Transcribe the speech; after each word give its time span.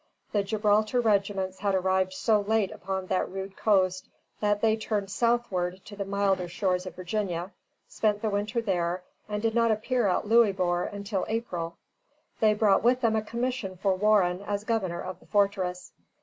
The 0.31 0.41
Gibraltar 0.41 0.99
regiments 0.99 1.59
had 1.59 1.75
arrived 1.75 2.13
so 2.13 2.39
late 2.41 2.71
upon 2.71 3.05
that 3.05 3.29
rude 3.29 3.55
coast 3.55 4.09
that 4.39 4.59
they 4.59 4.75
turned 4.75 5.11
southward 5.11 5.85
to 5.85 5.95
the 5.95 6.05
milder 6.05 6.47
shores 6.47 6.87
of 6.87 6.95
Virginia, 6.95 7.51
spent 7.87 8.23
the 8.23 8.31
winter 8.31 8.63
there, 8.63 9.03
and 9.29 9.43
did 9.43 9.53
not 9.53 9.69
appear 9.69 10.07
at 10.07 10.25
Louisbourg 10.25 11.05
till 11.05 11.25
April. 11.29 11.77
They 12.39 12.55
brought 12.55 12.81
with 12.81 13.01
them 13.01 13.15
a 13.15 13.21
commission 13.21 13.77
for 13.77 13.93
Warren 13.93 14.41
as 14.41 14.63
governor 14.63 15.01
of 15.03 15.19
the 15.19 15.27
fortress. 15.27 15.91